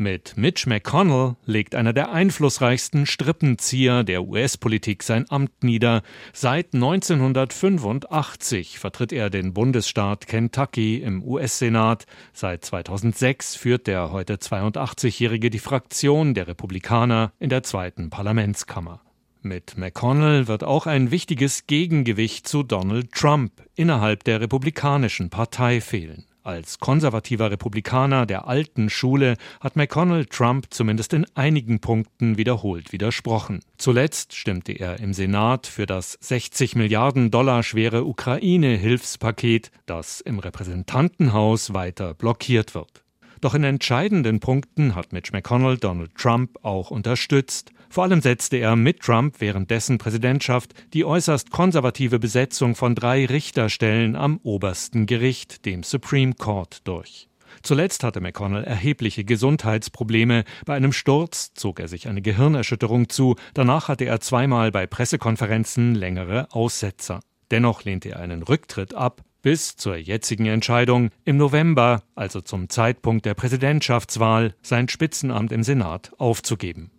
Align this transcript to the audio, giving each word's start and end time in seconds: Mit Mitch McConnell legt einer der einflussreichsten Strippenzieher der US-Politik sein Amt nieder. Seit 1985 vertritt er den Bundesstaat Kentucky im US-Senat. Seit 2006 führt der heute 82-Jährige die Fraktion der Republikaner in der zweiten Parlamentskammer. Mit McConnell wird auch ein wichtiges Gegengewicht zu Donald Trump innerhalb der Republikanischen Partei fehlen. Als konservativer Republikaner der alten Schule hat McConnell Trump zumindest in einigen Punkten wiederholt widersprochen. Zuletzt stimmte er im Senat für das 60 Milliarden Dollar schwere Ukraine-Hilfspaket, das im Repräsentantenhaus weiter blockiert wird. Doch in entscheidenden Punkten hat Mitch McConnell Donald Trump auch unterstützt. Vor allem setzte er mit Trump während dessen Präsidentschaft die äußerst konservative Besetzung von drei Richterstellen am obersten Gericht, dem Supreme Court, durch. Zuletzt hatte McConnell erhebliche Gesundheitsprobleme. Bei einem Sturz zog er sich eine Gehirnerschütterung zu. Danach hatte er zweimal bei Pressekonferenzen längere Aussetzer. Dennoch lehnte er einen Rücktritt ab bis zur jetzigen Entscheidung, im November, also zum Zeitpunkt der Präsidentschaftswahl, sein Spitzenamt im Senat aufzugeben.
Mit 0.00 0.36
Mitch 0.36 0.68
McConnell 0.68 1.34
legt 1.44 1.74
einer 1.74 1.92
der 1.92 2.12
einflussreichsten 2.12 3.04
Strippenzieher 3.04 4.04
der 4.04 4.22
US-Politik 4.22 5.02
sein 5.02 5.28
Amt 5.28 5.64
nieder. 5.64 6.02
Seit 6.32 6.72
1985 6.72 8.78
vertritt 8.78 9.12
er 9.12 9.28
den 9.28 9.54
Bundesstaat 9.54 10.28
Kentucky 10.28 10.98
im 10.98 11.24
US-Senat. 11.24 12.06
Seit 12.32 12.64
2006 12.64 13.56
führt 13.56 13.88
der 13.88 14.12
heute 14.12 14.36
82-Jährige 14.36 15.50
die 15.50 15.58
Fraktion 15.58 16.32
der 16.32 16.46
Republikaner 16.46 17.32
in 17.40 17.50
der 17.50 17.64
zweiten 17.64 18.08
Parlamentskammer. 18.08 19.00
Mit 19.42 19.76
McConnell 19.76 20.46
wird 20.46 20.62
auch 20.62 20.86
ein 20.86 21.10
wichtiges 21.10 21.66
Gegengewicht 21.66 22.46
zu 22.46 22.62
Donald 22.62 23.10
Trump 23.10 23.64
innerhalb 23.74 24.22
der 24.22 24.40
Republikanischen 24.40 25.28
Partei 25.28 25.80
fehlen. 25.80 26.24
Als 26.48 26.78
konservativer 26.78 27.50
Republikaner 27.50 28.24
der 28.24 28.48
alten 28.48 28.88
Schule 28.88 29.36
hat 29.60 29.76
McConnell 29.76 30.24
Trump 30.24 30.68
zumindest 30.70 31.12
in 31.12 31.26
einigen 31.34 31.80
Punkten 31.80 32.38
wiederholt 32.38 32.90
widersprochen. 32.90 33.60
Zuletzt 33.76 34.34
stimmte 34.34 34.72
er 34.72 34.98
im 34.98 35.12
Senat 35.12 35.66
für 35.66 35.84
das 35.84 36.16
60 36.22 36.74
Milliarden 36.74 37.30
Dollar 37.30 37.62
schwere 37.62 38.06
Ukraine-Hilfspaket, 38.06 39.70
das 39.84 40.22
im 40.22 40.38
Repräsentantenhaus 40.38 41.74
weiter 41.74 42.14
blockiert 42.14 42.74
wird. 42.74 43.04
Doch 43.40 43.54
in 43.54 43.64
entscheidenden 43.64 44.40
Punkten 44.40 44.94
hat 44.94 45.12
Mitch 45.12 45.30
McConnell 45.32 45.76
Donald 45.76 46.14
Trump 46.16 46.58
auch 46.64 46.90
unterstützt. 46.90 47.72
Vor 47.90 48.04
allem 48.04 48.20
setzte 48.20 48.56
er 48.56 48.76
mit 48.76 49.00
Trump 49.00 49.36
während 49.38 49.70
dessen 49.70 49.98
Präsidentschaft 49.98 50.74
die 50.92 51.04
äußerst 51.04 51.50
konservative 51.50 52.18
Besetzung 52.18 52.74
von 52.74 52.94
drei 52.94 53.24
Richterstellen 53.26 54.16
am 54.16 54.40
obersten 54.42 55.06
Gericht, 55.06 55.64
dem 55.64 55.82
Supreme 55.82 56.34
Court, 56.34 56.80
durch. 56.84 57.28
Zuletzt 57.62 58.04
hatte 58.04 58.20
McConnell 58.20 58.64
erhebliche 58.64 59.24
Gesundheitsprobleme. 59.24 60.44
Bei 60.66 60.74
einem 60.74 60.92
Sturz 60.92 61.54
zog 61.54 61.80
er 61.80 61.88
sich 61.88 62.08
eine 62.08 62.22
Gehirnerschütterung 62.22 63.08
zu. 63.08 63.36
Danach 63.54 63.88
hatte 63.88 64.04
er 64.04 64.20
zweimal 64.20 64.70
bei 64.70 64.86
Pressekonferenzen 64.86 65.94
längere 65.94 66.48
Aussetzer. 66.52 67.20
Dennoch 67.50 67.84
lehnte 67.84 68.10
er 68.10 68.20
einen 68.20 68.42
Rücktritt 68.42 68.94
ab 68.94 69.22
bis 69.42 69.76
zur 69.76 69.96
jetzigen 69.96 70.46
Entscheidung, 70.46 71.10
im 71.24 71.36
November, 71.36 72.02
also 72.14 72.40
zum 72.40 72.68
Zeitpunkt 72.68 73.24
der 73.24 73.34
Präsidentschaftswahl, 73.34 74.54
sein 74.62 74.88
Spitzenamt 74.88 75.52
im 75.52 75.62
Senat 75.62 76.12
aufzugeben. 76.18 76.90